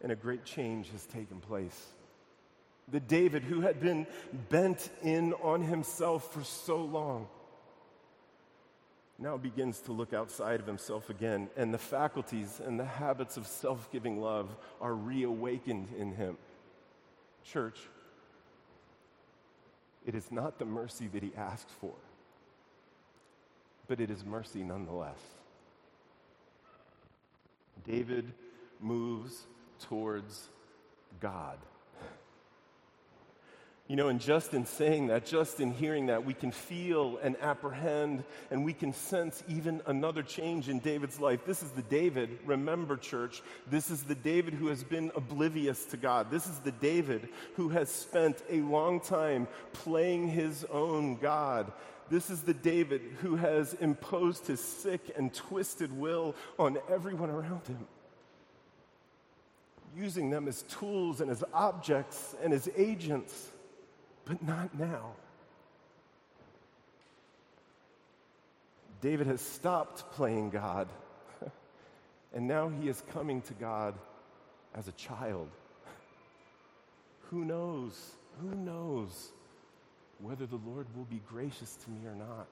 And 0.00 0.12
a 0.12 0.16
great 0.16 0.44
change 0.44 0.88
has 0.90 1.04
taken 1.06 1.40
place. 1.40 1.86
The 2.92 3.00
David 3.00 3.42
who 3.42 3.60
had 3.60 3.80
been 3.80 4.06
bent 4.48 4.88
in 5.02 5.34
on 5.34 5.62
himself 5.62 6.32
for 6.32 6.44
so 6.44 6.76
long 6.76 7.26
now 9.18 9.36
begins 9.36 9.80
to 9.80 9.92
look 9.92 10.14
outside 10.14 10.60
of 10.60 10.66
himself 10.66 11.10
again, 11.10 11.50
and 11.56 11.74
the 11.74 11.78
faculties 11.78 12.60
and 12.64 12.78
the 12.78 12.84
habits 12.84 13.36
of 13.36 13.46
self 13.46 13.90
giving 13.90 14.20
love 14.20 14.48
are 14.80 14.94
reawakened 14.94 15.88
in 15.98 16.12
him. 16.12 16.38
Church, 17.44 17.78
it 20.06 20.14
is 20.14 20.30
not 20.30 20.58
the 20.58 20.64
mercy 20.64 21.08
that 21.08 21.22
he 21.22 21.32
asked 21.36 21.70
for, 21.80 21.92
but 23.88 24.00
it 24.00 24.08
is 24.08 24.24
mercy 24.24 24.62
nonetheless. 24.62 25.18
David 27.84 28.32
moves 28.80 29.46
towards 29.80 30.48
God. 31.20 31.58
You 33.90 33.96
know, 33.96 34.06
and 34.06 34.20
just 34.20 34.54
in 34.54 34.66
saying 34.66 35.08
that, 35.08 35.26
just 35.26 35.58
in 35.58 35.72
hearing 35.72 36.06
that, 36.06 36.24
we 36.24 36.32
can 36.32 36.52
feel 36.52 37.18
and 37.24 37.36
apprehend 37.40 38.22
and 38.52 38.64
we 38.64 38.72
can 38.72 38.92
sense 38.92 39.42
even 39.48 39.82
another 39.84 40.22
change 40.22 40.68
in 40.68 40.78
David's 40.78 41.18
life. 41.18 41.44
This 41.44 41.60
is 41.60 41.72
the 41.72 41.82
David, 41.82 42.38
remember, 42.46 42.96
church, 42.96 43.42
this 43.68 43.90
is 43.90 44.04
the 44.04 44.14
David 44.14 44.54
who 44.54 44.68
has 44.68 44.84
been 44.84 45.10
oblivious 45.16 45.86
to 45.86 45.96
God. 45.96 46.30
This 46.30 46.46
is 46.46 46.60
the 46.60 46.70
David 46.70 47.30
who 47.56 47.70
has 47.70 47.88
spent 47.88 48.40
a 48.48 48.60
long 48.60 49.00
time 49.00 49.48
playing 49.72 50.28
his 50.28 50.64
own 50.66 51.16
God. 51.16 51.72
This 52.10 52.28
is 52.28 52.42
the 52.42 52.54
David 52.54 53.02
who 53.20 53.36
has 53.36 53.74
imposed 53.74 54.46
his 54.48 54.60
sick 54.60 55.12
and 55.16 55.32
twisted 55.32 55.96
will 55.96 56.34
on 56.58 56.78
everyone 56.88 57.30
around 57.30 57.66
him 57.66 57.86
using 59.96 60.30
them 60.30 60.46
as 60.48 60.62
tools 60.62 61.20
and 61.20 61.30
as 61.30 61.42
objects 61.52 62.34
and 62.42 62.52
as 62.52 62.68
agents 62.76 63.50
but 64.24 64.42
not 64.42 64.78
now. 64.78 65.12
David 69.00 69.26
has 69.26 69.40
stopped 69.40 70.12
playing 70.12 70.50
God, 70.50 70.86
and 72.34 72.46
now 72.46 72.68
he 72.68 72.88
is 72.88 73.02
coming 73.12 73.40
to 73.42 73.54
God 73.54 73.94
as 74.74 74.88
a 74.88 74.92
child. 74.92 75.48
Who 77.30 77.44
knows? 77.44 78.12
Who 78.42 78.54
knows 78.54 79.30
whether 80.22 80.46
the 80.46 80.60
Lord 80.66 80.86
will 80.96 81.04
be 81.04 81.20
gracious 81.28 81.76
to 81.84 81.90
me 81.90 82.06
or 82.06 82.14
not? 82.14 82.46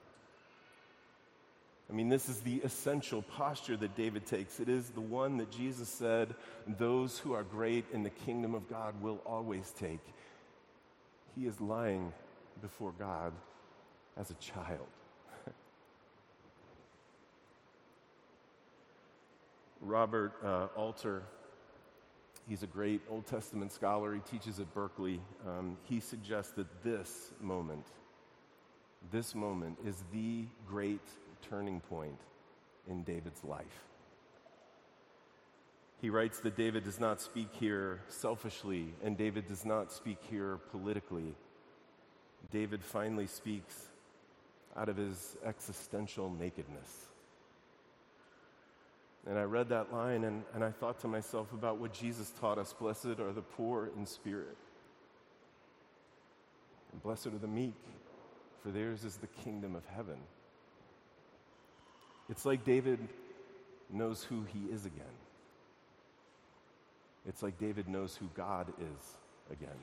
I 1.89 1.93
mean, 1.95 2.09
this 2.09 2.29
is 2.29 2.39
the 2.41 2.57
essential 2.63 3.23
posture 3.23 3.75
that 3.77 3.95
David 3.95 4.27
takes. 4.27 4.59
It 4.59 4.69
is 4.69 4.89
the 4.89 5.01
one 5.01 5.37
that 5.37 5.49
Jesus 5.49 5.89
said, 5.89 6.35
Those 6.67 7.17
who 7.17 7.33
are 7.33 7.43
great 7.43 7.85
in 7.91 8.03
the 8.03 8.11
kingdom 8.11 8.53
of 8.53 8.69
God 8.69 9.01
will 9.01 9.19
always 9.25 9.71
take 9.79 9.99
he 11.39 11.47
is 11.47 11.59
lying 11.61 12.11
before 12.61 12.91
God 12.99 13.31
as 14.17 14.29
a 14.29 14.33
child. 14.35 14.87
Robert 19.81 20.33
uh, 20.43 20.67
Alter, 20.75 21.23
he's 22.49 22.63
a 22.63 22.67
great 22.67 23.01
Old 23.09 23.27
Testament 23.27 23.71
scholar. 23.71 24.13
He 24.13 24.21
teaches 24.21 24.59
at 24.59 24.73
Berkeley. 24.73 25.21
Um, 25.47 25.77
he 25.83 25.99
suggests 25.99 26.51
that 26.53 26.83
this 26.83 27.31
moment, 27.39 27.85
this 29.11 29.35
moment 29.35 29.77
is 29.85 30.03
the 30.11 30.45
great 30.67 31.07
turning 31.47 31.79
point 31.79 32.19
in 32.89 33.03
David's 33.03 33.43
life. 33.43 33.85
He 36.01 36.09
writes 36.09 36.39
that 36.39 36.55
David 36.57 36.85
does 36.85 36.99
not 36.99 37.21
speak 37.21 37.49
here 37.59 38.01
selfishly, 38.07 38.93
and 39.03 39.17
David 39.17 39.47
does 39.47 39.65
not 39.65 39.91
speak 39.91 40.17
here 40.29 40.57
politically. 40.71 41.35
David 42.51 42.83
finally 42.83 43.27
speaks 43.27 43.75
out 44.77 44.89
of 44.89 44.95
his 44.97 45.35
existential 45.45 46.29
nakedness. 46.39 47.08
And 49.27 49.37
I 49.37 49.43
read 49.43 49.69
that 49.69 49.91
line 49.93 50.23
and, 50.23 50.43
and 50.53 50.63
I 50.63 50.71
thought 50.71 50.99
to 51.01 51.07
myself 51.07 51.51
about 51.53 51.77
what 51.77 51.93
Jesus 51.93 52.31
taught 52.39 52.57
us 52.57 52.73
Blessed 52.73 53.19
are 53.19 53.33
the 53.33 53.41
poor 53.41 53.89
in 53.97 54.05
spirit, 54.05 54.57
and 56.91 57.03
blessed 57.03 57.27
are 57.27 57.37
the 57.37 57.47
meek, 57.47 57.75
for 58.63 58.71
theirs 58.71 59.03
is 59.03 59.17
the 59.17 59.27
kingdom 59.27 59.75
of 59.75 59.85
heaven. 59.95 60.17
It's 62.29 62.45
like 62.45 62.63
David 62.63 62.99
knows 63.91 64.23
who 64.23 64.43
he 64.53 64.71
is 64.71 64.85
again. 64.85 65.05
It's 67.27 67.43
like 67.43 67.57
David 67.57 67.87
knows 67.87 68.15
who 68.15 68.29
God 68.35 68.71
is 68.79 69.17
again. 69.51 69.77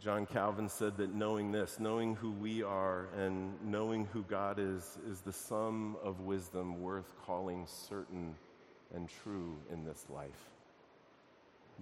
John 0.00 0.26
Calvin 0.26 0.68
said 0.68 0.96
that 0.98 1.14
knowing 1.14 1.50
this, 1.50 1.78
knowing 1.80 2.16
who 2.16 2.30
we 2.30 2.62
are 2.62 3.08
and 3.16 3.54
knowing 3.64 4.06
who 4.12 4.22
God 4.22 4.58
is, 4.58 4.98
is 5.10 5.20
the 5.20 5.32
sum 5.32 5.96
of 6.02 6.20
wisdom 6.20 6.82
worth 6.82 7.12
calling 7.24 7.66
certain 7.66 8.34
and 8.94 9.08
true 9.22 9.56
in 9.72 9.84
this 9.84 10.04
life. 10.10 10.50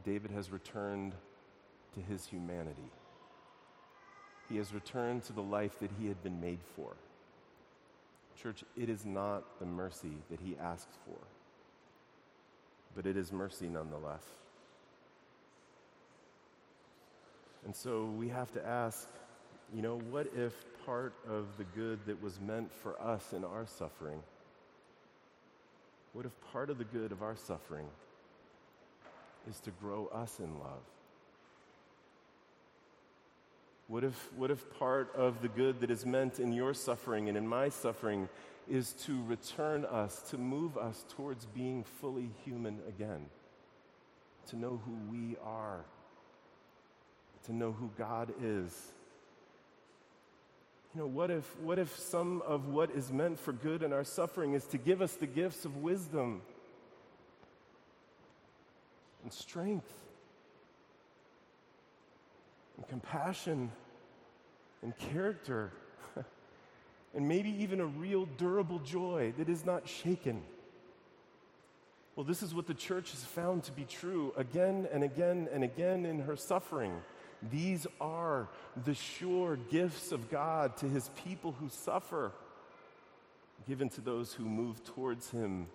David 0.04 0.30
has 0.30 0.50
returned 0.50 1.14
to 1.94 2.00
his 2.00 2.26
humanity. 2.26 2.90
He 4.48 4.56
has 4.56 4.72
returned 4.72 5.24
to 5.24 5.32
the 5.32 5.42
life 5.42 5.78
that 5.80 5.90
he 5.98 6.06
had 6.06 6.22
been 6.22 6.40
made 6.40 6.60
for. 6.76 6.94
Church, 8.40 8.64
it 8.76 8.88
is 8.88 9.04
not 9.04 9.58
the 9.58 9.66
mercy 9.66 10.16
that 10.30 10.40
he 10.40 10.56
asked 10.58 10.94
for 11.04 11.18
but 12.94 13.06
it 13.06 13.16
is 13.16 13.32
mercy 13.32 13.68
nonetheless. 13.68 14.22
And 17.64 17.74
so 17.74 18.04
we 18.04 18.28
have 18.28 18.52
to 18.52 18.66
ask, 18.66 19.08
you 19.74 19.82
know, 19.82 19.98
what 20.10 20.28
if 20.36 20.52
part 20.84 21.14
of 21.28 21.46
the 21.58 21.64
good 21.64 22.00
that 22.06 22.22
was 22.22 22.40
meant 22.40 22.72
for 22.72 23.00
us 23.00 23.32
in 23.32 23.44
our 23.44 23.66
suffering, 23.66 24.20
what 26.12 26.26
if 26.26 26.32
part 26.52 26.70
of 26.70 26.78
the 26.78 26.84
good 26.84 27.12
of 27.12 27.22
our 27.22 27.36
suffering 27.36 27.86
is 29.48 29.60
to 29.60 29.70
grow 29.70 30.06
us 30.12 30.40
in 30.40 30.58
love? 30.58 30.82
What 33.88 34.04
if, 34.04 34.32
what 34.36 34.50
if 34.50 34.78
part 34.78 35.14
of 35.14 35.42
the 35.42 35.48
good 35.48 35.80
that 35.80 35.90
is 35.90 36.06
meant 36.06 36.40
in 36.40 36.52
your 36.52 36.74
suffering 36.74 37.28
and 37.28 37.36
in 37.36 37.46
my 37.46 37.68
suffering 37.68 38.28
is 38.68 38.92
to 39.04 39.22
return 39.24 39.84
us, 39.84 40.22
to 40.30 40.38
move 40.38 40.78
us 40.78 41.04
towards 41.16 41.46
being 41.46 41.84
fully 42.00 42.30
human 42.44 42.78
again, 42.88 43.26
to 44.48 44.56
know 44.56 44.80
who 44.86 44.94
we 45.10 45.36
are, 45.44 45.84
to 47.46 47.54
know 47.54 47.72
who 47.72 47.90
God 47.98 48.32
is. 48.42 48.92
You 50.94 51.00
know, 51.00 51.06
what 51.06 51.30
if, 51.30 51.58
what 51.60 51.78
if 51.78 51.98
some 51.98 52.42
of 52.42 52.68
what 52.68 52.90
is 52.90 53.10
meant 53.10 53.38
for 53.38 53.52
good 53.52 53.82
in 53.82 53.92
our 53.92 54.04
suffering 54.04 54.52
is 54.52 54.64
to 54.66 54.78
give 54.78 55.00
us 55.00 55.14
the 55.14 55.26
gifts 55.26 55.64
of 55.64 55.78
wisdom 55.78 56.42
and 59.22 59.32
strength 59.32 59.90
and 62.76 62.86
compassion 62.88 63.70
and 64.82 64.96
character? 64.98 65.72
and 67.14 67.26
maybe 67.26 67.50
even 67.62 67.80
a 67.80 67.86
real 67.86 68.26
durable 68.36 68.78
joy 68.80 69.32
that 69.38 69.48
is 69.48 69.64
not 69.64 69.88
shaken. 69.88 70.42
Well, 72.16 72.24
this 72.24 72.42
is 72.42 72.54
what 72.54 72.66
the 72.66 72.74
church 72.74 73.12
has 73.12 73.24
found 73.24 73.64
to 73.64 73.72
be 73.72 73.84
true 73.84 74.34
again 74.36 74.86
and 74.92 75.02
again 75.02 75.48
and 75.50 75.64
again 75.64 76.04
in 76.04 76.20
her 76.20 76.36
suffering. 76.36 76.92
These 77.50 77.86
are 78.00 78.48
the 78.84 78.94
sure 78.94 79.56
gifts 79.70 80.12
of 80.12 80.30
God 80.30 80.76
to 80.78 80.88
his 80.88 81.10
people 81.24 81.52
who 81.52 81.68
suffer, 81.68 82.32
given 83.66 83.88
to 83.90 84.00
those 84.00 84.32
who 84.32 84.44
move 84.44 84.84
towards 84.84 85.30
him 85.30 85.66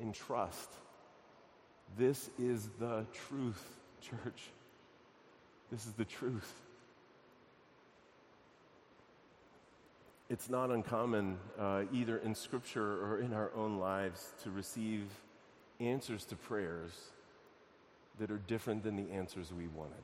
in 0.00 0.12
trust. 0.12 0.70
This 1.96 2.30
is 2.38 2.68
the 2.78 3.04
truth, 3.28 3.62
church. 4.00 4.42
This 5.70 5.86
is 5.86 5.92
the 5.92 6.04
truth. 6.04 6.52
it's 10.28 10.50
not 10.50 10.70
uncommon, 10.70 11.38
uh, 11.58 11.84
either 11.92 12.18
in 12.18 12.34
Scripture 12.34 13.04
or 13.04 13.20
in 13.20 13.32
our 13.32 13.50
own 13.54 13.78
lives, 13.78 14.32
to 14.42 14.50
receive 14.50 15.04
answers 15.80 16.24
to 16.26 16.36
prayers 16.36 16.92
that 18.18 18.30
are 18.30 18.38
different 18.38 18.82
than 18.82 18.96
the 18.96 19.10
answers 19.12 19.52
we 19.52 19.68
wanted. 19.68 20.02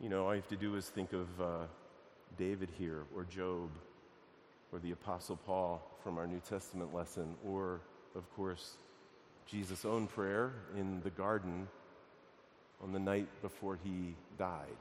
You 0.00 0.08
know, 0.08 0.24
all 0.24 0.34
you 0.34 0.40
have 0.40 0.48
to 0.48 0.56
do 0.56 0.76
is 0.76 0.88
think 0.88 1.12
of 1.12 1.28
uh, 1.38 1.66
David 2.38 2.70
here, 2.78 3.02
or 3.14 3.24
Job, 3.24 3.68
or 4.72 4.78
the 4.78 4.92
Apostle 4.92 5.36
Paul 5.36 5.82
from 6.02 6.16
our 6.16 6.26
New 6.26 6.40
Testament 6.40 6.94
lesson, 6.94 7.34
or, 7.46 7.82
of 8.16 8.34
course, 8.34 8.78
Jesus' 9.46 9.84
own 9.84 10.06
prayer 10.06 10.52
in 10.74 11.02
the 11.02 11.10
garden 11.10 11.68
on 12.82 12.92
the 12.92 12.98
night 12.98 13.28
before 13.42 13.78
he 13.84 14.14
died. 14.38 14.78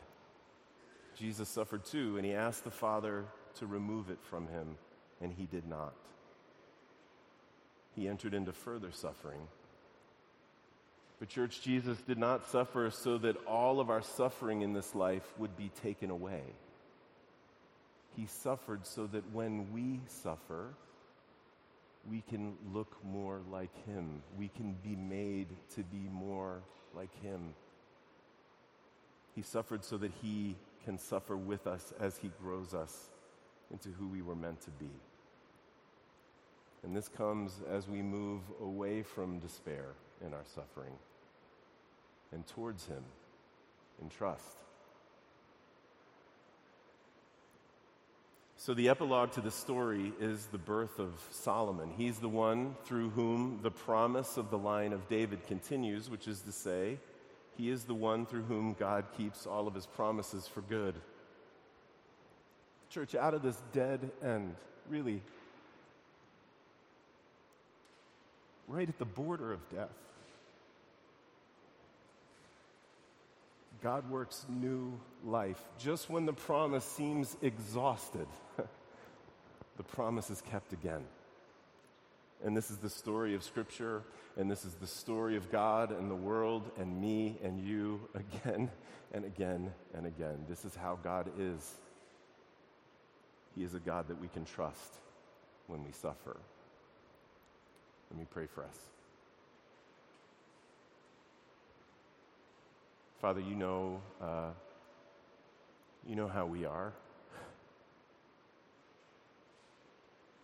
Jesus 1.17 1.49
suffered 1.49 1.83
too, 1.83 2.15
and 2.15 2.25
he 2.25 2.31
asked 2.31 2.63
the 2.63 2.71
Father 2.71 3.25
to 3.55 3.67
remove 3.67 4.09
it 4.09 4.19
from 4.21 4.47
him, 4.47 4.77
and 5.19 5.33
he 5.33 5.47
did 5.47 5.67
not. 5.67 5.95
He 7.93 8.07
entered 8.07 8.33
into 8.33 8.53
further 8.53 8.93
suffering. 8.93 9.41
But, 11.19 11.27
church, 11.27 11.61
Jesus 11.61 11.97
did 12.07 12.17
not 12.17 12.49
suffer 12.49 12.89
so 12.91 13.17
that 13.17 13.35
all 13.45 13.81
of 13.81 13.89
our 13.89 14.01
suffering 14.01 14.61
in 14.61 14.73
this 14.73 14.95
life 14.95 15.27
would 15.37 15.57
be 15.57 15.69
taken 15.83 16.09
away. 16.09 16.41
He 18.15 18.25
suffered 18.25 18.87
so 18.87 19.05
that 19.07 19.33
when 19.33 19.73
we 19.73 19.99
suffer, 20.07 20.69
we 22.09 22.23
can 22.29 22.53
look 22.73 22.95
more 23.03 23.41
like 23.51 23.69
Him. 23.85 24.21
We 24.37 24.47
can 24.47 24.75
be 24.81 24.95
made 24.95 25.47
to 25.75 25.83
be 25.83 26.09
more 26.11 26.61
like 26.95 27.13
Him. 27.21 27.53
He 29.35 29.41
suffered 29.41 29.83
so 29.83 29.97
that 29.97 30.11
He 30.21 30.55
can 30.85 30.97
suffer 30.97 31.35
with 31.35 31.67
us 31.67 31.93
as 31.99 32.17
He 32.17 32.31
grows 32.41 32.73
us 32.73 33.09
into 33.71 33.89
who 33.89 34.07
we 34.07 34.21
were 34.21 34.35
meant 34.35 34.61
to 34.61 34.71
be. 34.71 34.89
And 36.83 36.95
this 36.95 37.07
comes 37.07 37.61
as 37.69 37.87
we 37.87 38.01
move 38.01 38.41
away 38.61 39.03
from 39.03 39.39
despair 39.39 39.85
in 40.25 40.33
our 40.33 40.45
suffering 40.55 40.93
and 42.31 42.45
towards 42.47 42.85
Him 42.85 43.03
in 44.01 44.09
trust. 44.09 44.57
So, 48.55 48.73
the 48.73 48.89
epilogue 48.89 49.31
to 49.31 49.41
the 49.41 49.51
story 49.51 50.11
is 50.19 50.45
the 50.47 50.57
birth 50.57 50.99
of 50.99 51.13
Solomon. 51.31 51.91
He's 51.95 52.19
the 52.19 52.27
one 52.29 52.75
through 52.83 53.11
whom 53.11 53.59
the 53.63 53.71
promise 53.71 54.35
of 54.35 54.49
the 54.49 54.57
line 54.57 54.91
of 54.91 55.07
David 55.07 55.47
continues, 55.47 56.09
which 56.09 56.27
is 56.27 56.41
to 56.41 56.51
say, 56.51 56.99
he 57.59 57.69
is 57.69 57.83
the 57.83 57.93
one 57.93 58.25
through 58.25 58.43
whom 58.43 58.73
God 58.79 59.05
keeps 59.17 59.45
all 59.45 59.67
of 59.67 59.75
his 59.75 59.85
promises 59.85 60.47
for 60.47 60.61
good. 60.61 60.95
Church, 62.89 63.15
out 63.15 63.33
of 63.33 63.43
this 63.43 63.61
dead 63.73 64.11
end, 64.23 64.55
really, 64.89 65.21
right 68.69 68.87
at 68.87 68.99
the 68.99 69.05
border 69.05 69.51
of 69.51 69.67
death, 69.69 69.89
God 73.81 74.09
works 74.09 74.45
new 74.47 74.99
life. 75.25 75.61
Just 75.79 76.09
when 76.09 76.25
the 76.25 76.33
promise 76.33 76.85
seems 76.85 77.35
exhausted, 77.41 78.27
the 79.77 79.83
promise 79.83 80.29
is 80.29 80.41
kept 80.41 80.71
again. 80.73 81.03
And 82.43 82.55
this 82.55 82.71
is 82.71 82.77
the 82.77 82.89
story 82.89 83.35
of 83.35 83.43
Scripture, 83.43 84.03
and 84.37 84.49
this 84.49 84.63
is 84.63 84.73
the 84.75 84.87
story 84.87 85.35
of 85.35 85.51
God 85.51 85.91
and 85.91 86.09
the 86.09 86.15
world 86.15 86.69
and 86.77 87.01
me 87.01 87.37
and 87.43 87.59
you 87.59 87.99
again 88.13 88.69
and 89.13 89.25
again 89.25 89.71
and 89.93 90.05
again. 90.05 90.45
This 90.47 90.63
is 90.63 90.75
how 90.75 90.99
God 91.03 91.29
is. 91.37 91.75
He 93.55 93.63
is 93.63 93.73
a 93.73 93.79
God 93.79 94.07
that 94.09 94.21
we 94.21 94.27
can 94.27 94.45
trust 94.45 94.93
when 95.67 95.83
we 95.83 95.91
suffer. 95.91 96.37
Let 98.11 98.19
me 98.19 98.25
pray 98.29 98.47
for 98.47 98.63
us. 98.63 98.77
Father, 103.21 103.41
you 103.41 103.55
know, 103.55 104.01
uh, 104.21 104.51
you 106.07 106.15
know 106.15 106.27
how 106.27 106.45
we 106.45 106.65
are. 106.65 106.93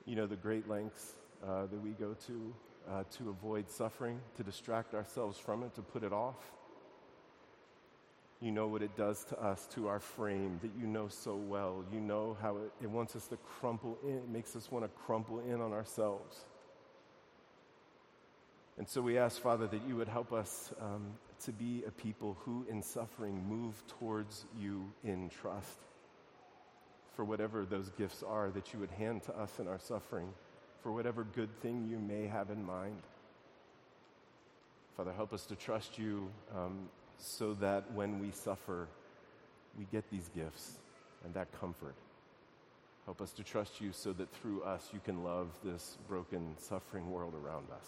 You 0.05 0.15
know 0.15 0.27
the 0.27 0.35
great 0.35 0.69
lengths 0.69 1.13
uh, 1.43 1.65
that 1.65 1.83
we 1.83 1.91
go 1.91 2.15
to 2.27 2.53
uh, 2.91 3.03
to 3.17 3.29
avoid 3.29 3.69
suffering, 3.69 4.19
to 4.37 4.43
distract 4.43 4.93
ourselves 4.93 5.39
from 5.39 5.63
it, 5.63 5.73
to 5.75 5.81
put 5.81 6.03
it 6.03 6.13
off. 6.13 6.35
You 8.41 8.51
know 8.51 8.67
what 8.67 8.83
it 8.83 8.95
does 8.95 9.23
to 9.25 9.41
us, 9.41 9.67
to 9.73 9.87
our 9.87 9.99
frame 9.99 10.59
that 10.61 10.71
you 10.79 10.85
know 10.85 11.07
so 11.07 11.35
well. 11.35 11.83
You 11.91 11.99
know 11.99 12.37
how 12.41 12.57
it, 12.57 12.71
it 12.83 12.89
wants 12.89 13.15
us 13.15 13.27
to 13.27 13.37
crumple 13.37 13.97
in, 14.03 14.17
it 14.17 14.29
makes 14.29 14.55
us 14.55 14.71
want 14.71 14.85
to 14.85 14.89
crumple 15.05 15.39
in 15.39 15.61
on 15.61 15.71
ourselves. 15.71 16.45
And 18.77 18.87
so 18.87 19.01
we 19.01 19.17
ask, 19.17 19.41
Father, 19.41 19.67
that 19.67 19.87
you 19.87 19.95
would 19.95 20.09
help 20.09 20.33
us 20.33 20.73
um, 20.81 21.13
to 21.45 21.51
be 21.51 21.83
a 21.87 21.91
people 21.91 22.37
who, 22.41 22.65
in 22.69 22.81
suffering, 22.81 23.43
move 23.47 23.81
towards 23.87 24.45
you 24.59 24.91
in 25.03 25.29
trust 25.29 25.79
for 27.15 27.23
whatever 27.23 27.65
those 27.65 27.89
gifts 27.97 28.21
are 28.21 28.49
that 28.51 28.73
you 28.73 28.79
would 28.79 28.91
hand 28.91 29.23
to 29.23 29.37
us 29.37 29.59
in 29.59 29.67
our 29.67 29.79
suffering, 29.79 30.27
for 30.83 30.91
whatever 30.91 31.23
good 31.23 31.49
thing 31.61 31.87
you 31.89 31.97
may 31.97 32.27
have 32.27 32.49
in 32.49 32.63
mind. 32.63 33.01
Father, 34.97 35.13
help 35.13 35.33
us 35.33 35.45
to 35.45 35.55
trust 35.55 35.97
you 35.97 36.29
um, 36.53 36.89
so 37.17 37.53
that 37.55 37.89
when 37.93 38.19
we 38.19 38.31
suffer, 38.31 38.87
we 39.77 39.85
get 39.91 40.09
these 40.09 40.29
gifts 40.35 40.79
and 41.23 41.33
that 41.33 41.47
comfort. 41.59 41.95
Help 43.05 43.21
us 43.21 43.31
to 43.33 43.43
trust 43.43 43.79
you 43.79 43.91
so 43.93 44.11
that 44.13 44.33
through 44.35 44.63
us 44.63 44.89
you 44.93 44.99
can 45.03 45.23
love 45.23 45.47
this 45.63 45.97
broken, 46.07 46.55
suffering 46.57 47.11
world 47.11 47.33
around 47.35 47.65
us. 47.71 47.87